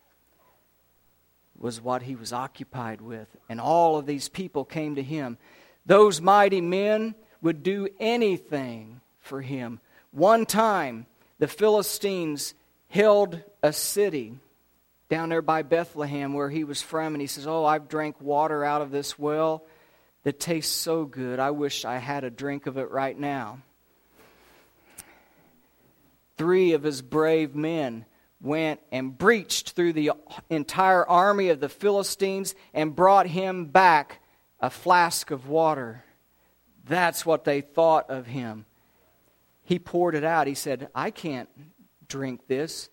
[1.56, 3.28] was what he was occupied with.
[3.48, 5.38] And all of these people came to him.
[5.86, 9.80] Those mighty men would do anything for him.
[10.10, 11.06] One time
[11.38, 12.52] the Philistines
[12.88, 14.38] held a city
[15.08, 17.14] down there by Bethlehem where he was from.
[17.14, 19.64] And he says oh I've drank water out of this well
[20.24, 21.38] that tastes so good.
[21.38, 23.60] I wish I had a drink of it right now.
[26.36, 28.06] Three of his brave men
[28.40, 30.12] went and breached through the
[30.48, 34.22] entire army of the Philistines and brought him back
[34.60, 36.04] a flask of water.
[36.86, 38.64] That's what they thought of him.
[39.64, 40.46] He poured it out.
[40.46, 41.48] He said, I can't
[42.08, 42.88] drink this.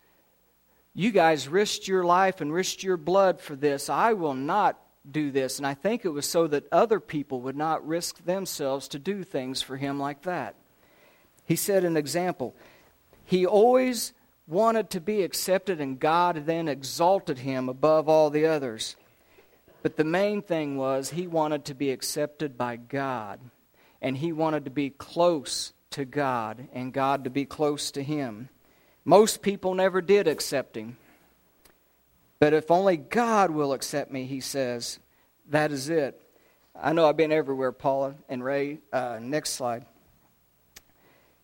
[0.94, 3.90] You guys risked your life and risked your blood for this.
[3.90, 4.80] I will not
[5.12, 5.58] do this.
[5.58, 9.24] And I think it was so that other people would not risk themselves to do
[9.24, 10.56] things for him like that.
[11.46, 12.56] He said an example.
[13.24, 14.14] He always
[14.48, 18.96] wanted to be accepted, and God then exalted him above all the others.
[19.84, 23.40] But the main thing was he wanted to be accepted by God,
[24.02, 28.50] and he wanted to be close to God, and God to be close to him.
[29.06, 30.98] Most people never did accept him.
[32.40, 35.00] But if only God will accept me, he says,
[35.50, 36.22] that is it.
[36.80, 38.80] I know I've been everywhere, Paula and Ray.
[38.94, 39.86] Uh, next slide.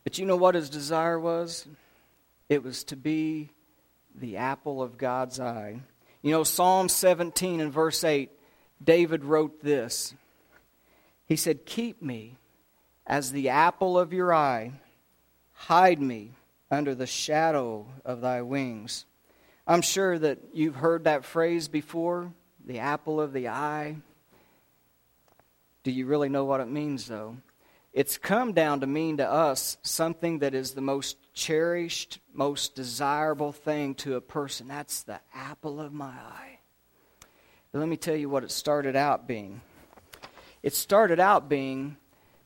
[0.04, 1.68] But you know what his desire was?
[2.50, 3.50] It was to be
[4.14, 5.80] the apple of God's eye.
[6.22, 8.30] You know, Psalm 17 and verse 8,
[8.84, 10.14] David wrote this.
[11.26, 12.38] He said, Keep me
[13.08, 14.74] as the apple of your eye,
[15.54, 16.32] hide me
[16.70, 19.06] under the shadow of thy wings.
[19.66, 22.34] I'm sure that you've heard that phrase before
[22.66, 23.96] the apple of the eye.
[25.84, 27.38] Do you really know what it means, though?
[27.94, 33.52] It's come down to mean to us something that is the most cherished, most desirable
[33.52, 34.68] thing to a person.
[34.68, 36.60] That's the apple of my eye.
[37.72, 39.62] But let me tell you what it started out being.
[40.62, 41.98] It started out being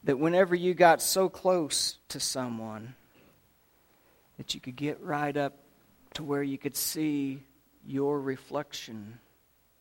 [0.03, 2.95] that whenever you got so close to someone,
[4.37, 5.53] that you could get right up
[6.17, 7.43] to where you could see
[7.85, 9.19] your reflection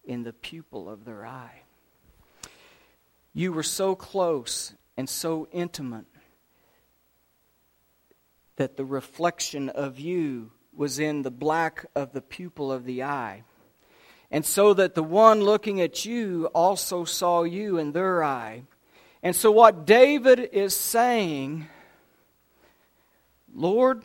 [0.04, 1.62] in the pupil of their eye.
[3.32, 6.04] You were so close and so intimate
[8.56, 13.42] that the reflection of you was in the black of the pupil of the eye.
[14.30, 18.64] And so that the one looking at you also saw you in their eye.
[19.22, 21.66] And so, what David is saying,
[23.54, 24.04] Lord,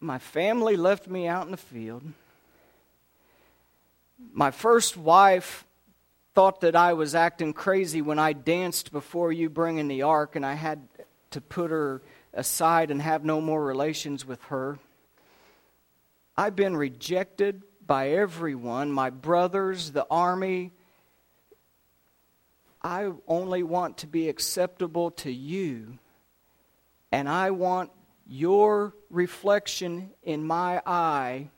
[0.00, 2.02] my family left me out in the field.
[4.32, 5.64] My first wife
[6.34, 10.46] thought that I was acting crazy when I danced before you bringing the ark, and
[10.46, 10.88] I had
[11.30, 14.78] to put her aside and have no more relations with her.
[16.36, 20.72] I've been rejected by everyone my brothers, the army.
[22.82, 25.98] I only want to be acceptable to you,
[27.12, 27.90] and I want
[28.32, 31.48] your reflection in my eye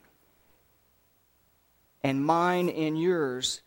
[2.01, 3.61] and mine in yours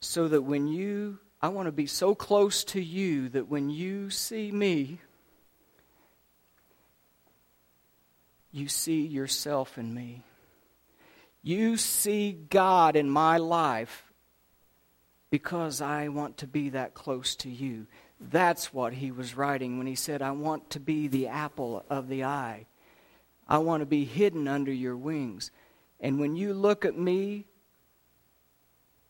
[0.00, 4.08] so that when you, I want to be so close to you that when you
[4.08, 4.98] see me,
[8.50, 10.22] you see yourself in me.
[11.42, 14.10] You see God in my life
[15.30, 17.86] because I want to be that close to you.
[18.20, 22.08] That's what he was writing when he said, I want to be the apple of
[22.08, 22.66] the eye.
[23.48, 25.50] I want to be hidden under your wings.
[26.00, 27.46] And when you look at me,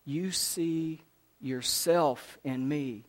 [0.04, 1.02] you see
[1.40, 3.04] yourself in me.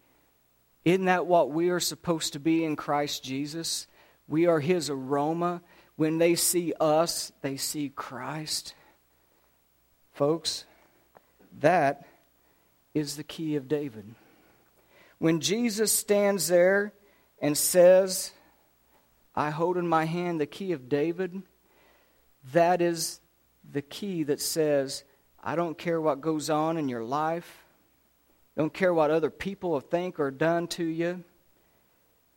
[0.86, 3.88] Isn't that what we are supposed to be in Christ Jesus?
[4.28, 5.62] We are his aroma.
[5.98, 8.74] When they see us, they see Christ.
[10.14, 10.66] Folks,
[11.60, 12.06] that
[12.94, 14.16] is the key of David.
[15.20, 16.94] When Jesus stands there
[17.42, 18.32] and says,
[19.36, 21.42] I hold in my hand the key of David,
[22.54, 23.20] that is
[23.70, 25.04] the key that says,
[25.42, 27.66] I don't care what goes on in your life,
[28.58, 31.24] don't care what other people think or done to you.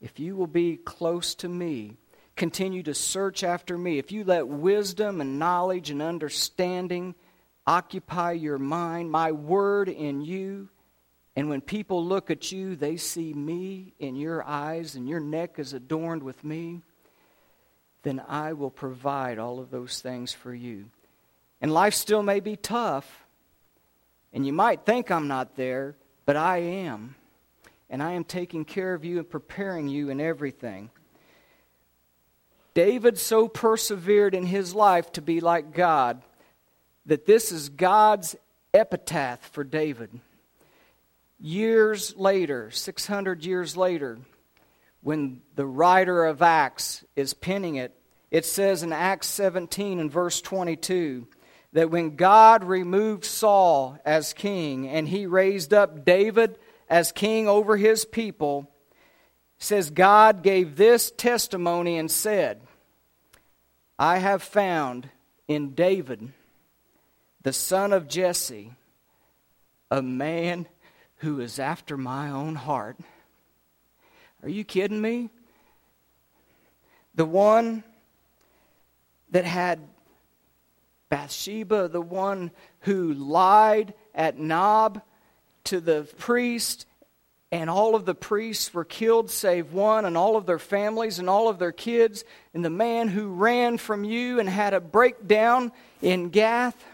[0.00, 1.96] If you will be close to me,
[2.34, 7.14] continue to search after me, if you let wisdom and knowledge and understanding
[7.66, 10.68] occupy your mind, my word in you,
[11.34, 15.58] and when people look at you, they see me in your eyes and your neck
[15.58, 16.82] is adorned with me,
[18.02, 20.86] then I will provide all of those things for you.
[21.60, 23.24] And life still may be tough,
[24.34, 27.16] And you might think I'm not there, but I am.
[27.90, 30.88] And I am taking care of you and preparing you in everything.
[32.72, 36.22] David so persevered in his life to be like God
[37.04, 38.34] that this is God's
[38.72, 40.18] epitaph for David.
[41.44, 44.20] Years later, 600 years later,
[45.02, 47.92] when the writer of Acts is penning it,
[48.30, 51.26] it says in Acts 17 and verse 22
[51.72, 57.76] that when God removed Saul as king and he raised up David as king over
[57.76, 58.70] his people,
[59.58, 62.60] says God gave this testimony and said,
[63.98, 65.08] I have found
[65.48, 66.32] in David,
[67.42, 68.70] the son of Jesse,
[69.90, 70.68] a man
[71.22, 72.96] who is after my own heart.
[74.42, 75.30] Are you kidding me?
[77.14, 77.84] The one
[79.30, 79.78] that had
[81.10, 82.50] Bathsheba, the one
[82.80, 85.00] who lied at Nob
[85.64, 86.86] to the priest,
[87.52, 91.30] and all of the priests were killed save one, and all of their families and
[91.30, 95.70] all of their kids, and the man who ran from you and had a breakdown
[96.00, 96.84] in Gath,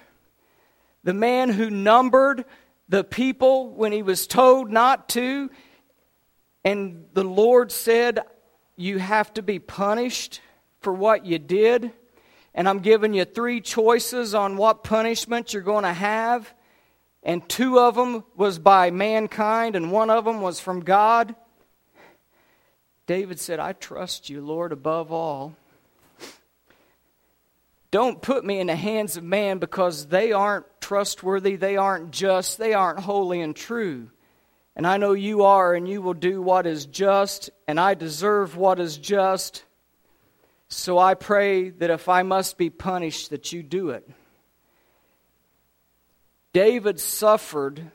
[1.02, 2.44] the man who numbered
[2.88, 5.50] the people when he was told not to,
[6.64, 8.20] and the Lord said,
[8.76, 10.40] You have to be punished
[10.80, 11.92] for what you did
[12.58, 16.52] and I'm giving you three choices on what punishment you're going to have,
[17.22, 21.36] and two of them was by mankind, and one of them was from God.
[23.06, 25.54] David said, I trust you, Lord, above all.
[27.90, 32.58] Don't put me in the hands of man because they aren't trustworthy, they aren't just,
[32.58, 34.10] they aren't holy and true.
[34.76, 38.56] And I know you are, and you will do what is just, and I deserve
[38.56, 39.64] what is just.
[40.68, 44.08] So I pray that if I must be punished, that you do it.
[46.52, 47.90] David suffered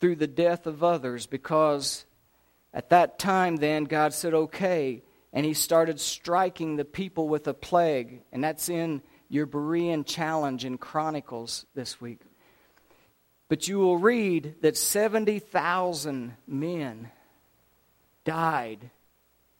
[0.00, 2.04] through the death of others because
[2.74, 5.02] at that time, then, God said, okay.
[5.32, 8.22] And he started striking the people with a plague.
[8.32, 12.20] And that's in your Berean challenge in Chronicles this week.
[13.48, 17.10] But you will read that 70,000 men
[18.24, 18.90] died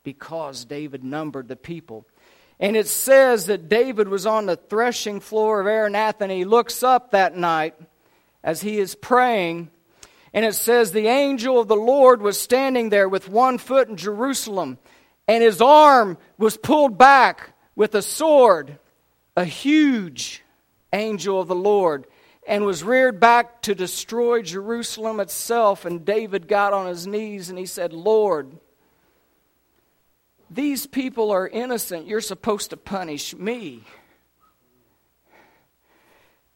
[0.02, 2.06] because David numbered the people.
[2.60, 6.82] And it says that David was on the threshing floor of Araunah, and he looks
[6.82, 7.74] up that night
[8.42, 9.70] as he is praying.
[10.32, 13.96] And it says, The angel of the Lord was standing there with one foot in
[13.96, 14.78] Jerusalem,
[15.26, 18.78] and his arm was pulled back with a sword,
[19.37, 20.43] a huge
[20.93, 22.07] angel of the Lord,
[22.47, 25.85] and was reared back to destroy Jerusalem itself.
[25.85, 28.59] And David got on his knees and he said, Lord,
[30.51, 32.07] these people are innocent.
[32.07, 33.82] You're supposed to punish me.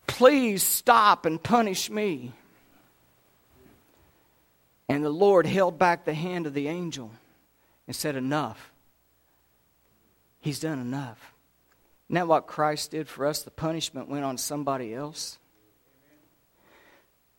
[0.06, 2.32] Please stop and punish me.
[4.88, 7.10] And the Lord held back the hand of the angel
[7.86, 8.72] and said, Enough.
[10.40, 11.34] He's done enough.
[12.08, 13.42] Isn't that what Christ did for us?
[13.42, 15.38] The punishment went on somebody else.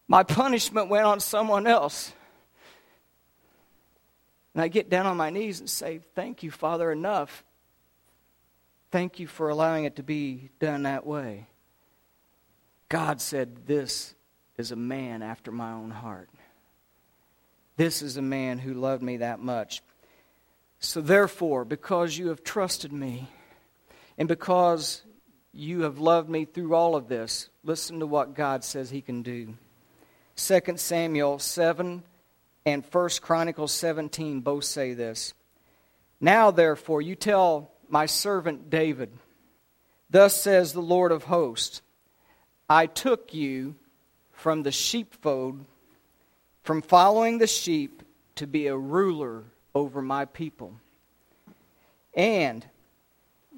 [0.08, 2.14] My punishment went on someone else.
[4.54, 7.44] And I get down on my knees and say, Thank you, Father, enough.
[8.92, 11.48] Thank you for allowing it to be done that way.
[12.90, 14.14] God said, This
[14.58, 16.30] is a man after my own heart.
[17.78, 19.82] This is a man who loved me that much.
[20.80, 23.30] So, therefore, because you have trusted me,
[24.20, 25.02] and because
[25.54, 29.24] you have loved me through all of this, listen to what God says He can
[29.24, 29.56] do.
[30.36, 32.04] 2 Samuel 7
[32.66, 35.34] and 1 Chronicles 17 both say this.
[36.20, 39.10] Now, therefore, you tell my servant David,
[40.10, 41.82] Thus says the Lord of hosts,
[42.70, 43.76] I took you
[44.34, 45.64] from the sheepfold,
[46.64, 48.04] from following the sheep,
[48.36, 49.44] to be a ruler
[49.74, 50.74] over my people.
[52.14, 52.66] And,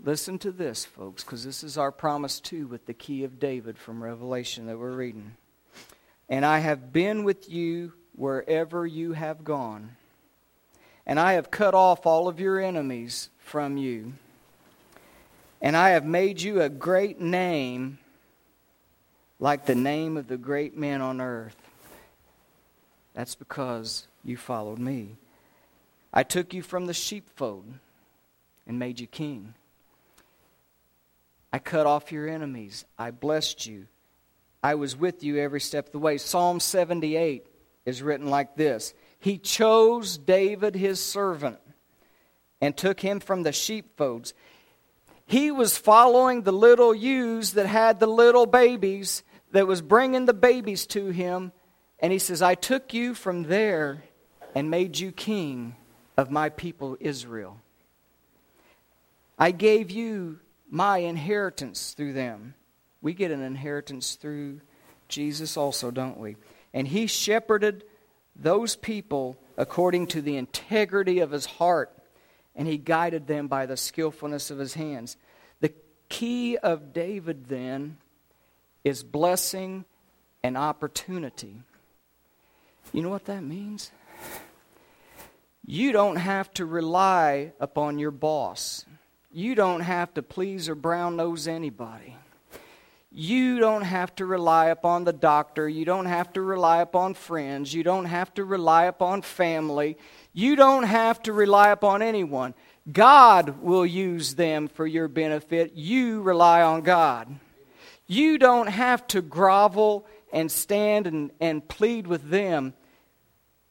[0.04, 3.78] listen to this, folks, because this is our promise too with the key of David
[3.78, 5.36] from Revelation that we're reading.
[6.30, 9.96] And I have been with you wherever you have gone.
[11.06, 14.14] And I have cut off all of your enemies from you.
[15.62, 18.00] And I have made you a great name,
[19.40, 21.58] like the name of the great men on earth.
[23.14, 25.18] That's because you followed me.
[26.14, 27.66] I took you from the sheepfold
[28.66, 29.54] and made you king.
[31.54, 32.86] I cut off your enemies.
[32.98, 33.88] I blessed you.
[34.64, 36.18] I was with you every step of the way.
[36.18, 37.48] Psalm 78
[37.86, 41.60] is written like this He chose David, his servant,
[42.62, 44.34] and took him from the sheepfolds.
[45.26, 50.34] He was following the little ewes that had the little babies that was bringing the
[50.34, 51.54] babies to him.
[52.00, 54.04] And he says, I took you from there
[54.56, 55.76] and made you king
[56.18, 57.62] of my people Israel.
[59.40, 60.40] I gave you
[60.72, 62.56] my inheritance through them.
[63.02, 64.62] We get an inheritance through
[65.10, 66.38] Jesus also, don't we?
[66.74, 67.84] And he shepherded
[68.36, 71.92] those people according to the integrity of his heart,
[72.56, 75.18] and he guided them by the skillfulness of his hands.
[75.60, 75.74] The
[76.08, 77.98] key of David, then,
[78.84, 79.84] is blessing
[80.42, 81.64] and opportunity.
[82.94, 83.92] You know what that means?
[85.66, 88.86] You don't have to rely upon your boss.
[89.34, 92.16] You don't have to please or brown nose anybody.
[93.14, 95.68] You don't have to rely upon the doctor.
[95.68, 97.74] You don't have to rely upon friends.
[97.74, 99.98] You don't have to rely upon family.
[100.34, 102.54] You don't have to rely upon anyone.
[102.92, 105.74] God will use them for your benefit.
[105.76, 107.36] You rely on God.
[108.08, 112.74] You don't have to grovel and stand and, and plead with them.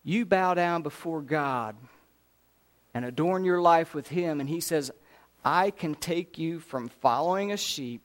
[0.04, 1.76] You bow down before God
[2.94, 4.40] and adorn your life with Him.
[4.40, 4.90] And He says,
[5.44, 8.02] I can take you from following a sheep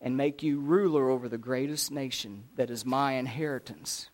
[0.00, 4.10] and make you ruler over the greatest nation that is my inheritance.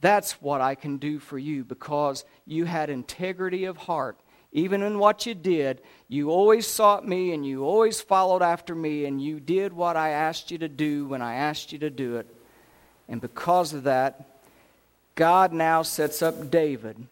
[0.00, 4.18] That's what I can do for you because you had integrity of heart.
[4.52, 9.04] Even in what you did, you always sought me and you always followed after me
[9.04, 12.16] and you did what I asked you to do when I asked you to do
[12.16, 12.26] it.
[13.08, 14.38] And because of that,
[15.14, 17.06] God now sets up David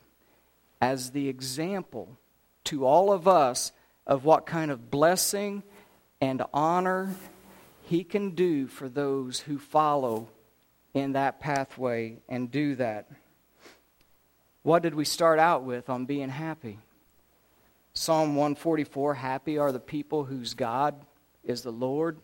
[0.81, 2.17] as the example
[2.65, 3.73] to all of us
[4.07, 5.63] of what kind of blessing
[6.21, 7.15] and honor
[7.83, 10.29] he can do for those who follow
[10.95, 13.09] in that pathway and do that.
[14.63, 16.79] What did we start out with on being happy?
[17.93, 20.95] Psalm 144 Happy are the people whose God
[21.45, 22.19] is the Lord.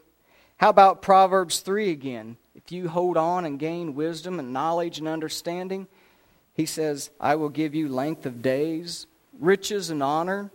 [0.56, 2.36] How about Proverbs 3 again?
[2.54, 5.86] If you hold on and gain wisdom and knowledge and understanding,
[6.54, 9.06] he says, I will give you length of days,
[9.38, 10.50] riches and honor,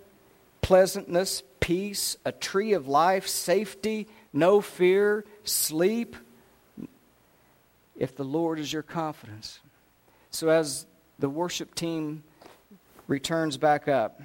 [0.66, 6.16] pleasantness, peace, a tree of life, safety, no fear, sleep,
[7.96, 9.60] if the Lord is your confidence.
[10.32, 10.88] So, as
[11.20, 12.24] the worship team
[13.06, 14.20] returns back up,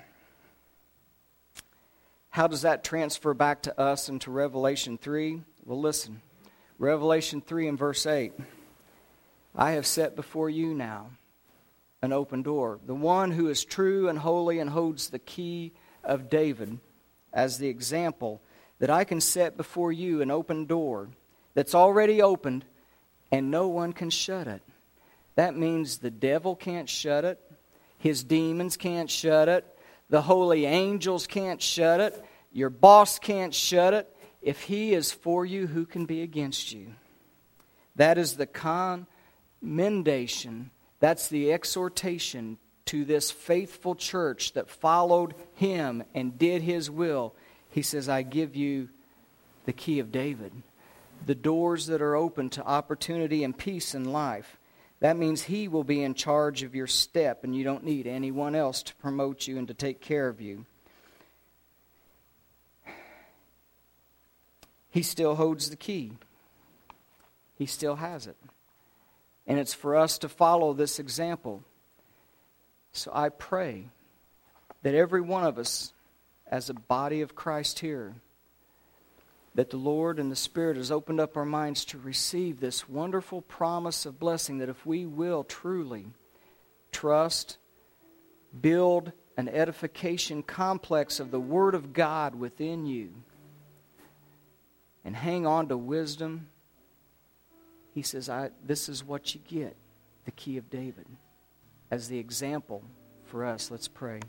[2.30, 5.42] how does that transfer back to us into Revelation 3?
[5.66, 6.22] Well, listen.
[6.78, 8.32] Revelation 3 and verse 8.
[9.54, 11.10] I have set before you now
[12.00, 12.80] an open door.
[12.86, 15.74] The one who is true and holy and holds the key
[16.04, 16.78] of David
[17.32, 18.40] as the example
[18.78, 21.08] that I can set before you an open door
[21.54, 22.64] that's already opened
[23.30, 24.62] and no one can shut it.
[25.36, 27.38] That means the devil can't shut it,
[27.98, 29.64] his demons can't shut it,
[30.08, 34.16] the holy angels can't shut it, your boss can't shut it.
[34.42, 36.94] If he is for you, who can be against you?
[37.96, 42.58] That is the commendation, that's the exhortation
[42.90, 47.34] to this faithful church that followed him and did his will
[47.70, 48.88] he says, I give you
[49.64, 50.52] the key of David,
[51.24, 54.58] the doors that are open to opportunity and peace in life.
[54.98, 58.54] That means He will be in charge of your step, and you don't need anyone
[58.54, 60.66] else to promote you and to take care of you.
[64.90, 66.14] He still holds the key,
[67.56, 68.36] He still has it.
[69.46, 71.62] And it's for us to follow this example.
[72.92, 73.88] So I pray
[74.82, 75.92] that every one of us
[76.46, 78.14] as a body of Christ here
[79.54, 83.42] that the Lord and the Spirit has opened up our minds to receive this wonderful
[83.42, 86.06] promise of blessing that if we will truly
[86.92, 87.58] trust,
[88.60, 93.10] build an edification complex of the Word of God within you,
[95.04, 96.48] and hang on to wisdom,
[97.94, 99.74] he says, I, This is what you get
[100.26, 101.06] the key of David
[101.90, 102.82] as the example
[103.24, 103.70] for us.
[103.70, 104.20] Let's pray.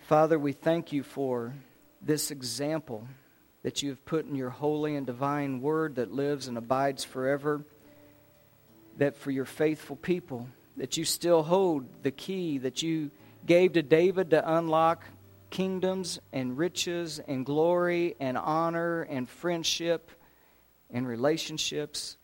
[0.00, 1.54] Father, we thank you for
[2.00, 3.06] this example
[3.62, 7.64] that you have put in your holy and divine word that lives and abides forever.
[8.96, 13.10] That for your faithful people, that you still hold the key that you
[13.44, 15.04] gave to David to unlock
[15.50, 20.10] kingdoms and riches and glory and honor and friendship
[20.90, 22.16] and relationships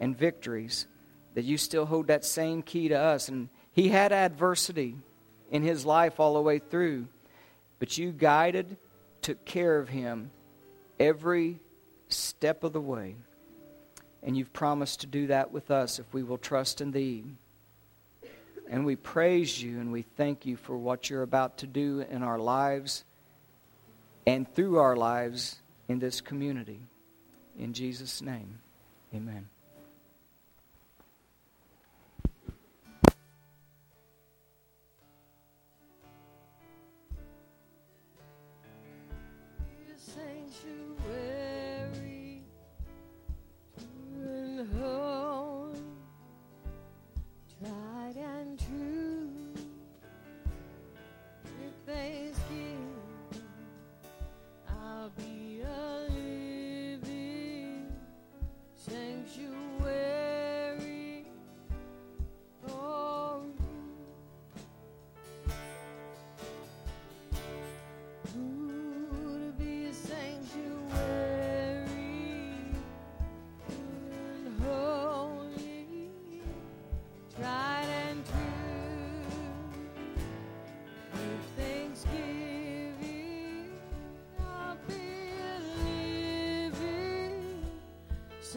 [0.00, 0.86] and victories.
[1.34, 3.28] That you still hold that same key to us.
[3.28, 4.96] And he had adversity
[5.50, 7.06] in his life all the way through.
[7.78, 8.76] But you guided,
[9.22, 10.30] took care of him
[11.00, 11.58] every
[12.08, 13.16] step of the way.
[14.22, 17.24] And you've promised to do that with us if we will trust in thee.
[18.70, 22.22] And we praise you and we thank you for what you're about to do in
[22.22, 23.04] our lives
[24.26, 25.56] and through our lives
[25.88, 26.80] in this community.
[27.58, 28.60] In Jesus' name,
[29.14, 29.51] amen.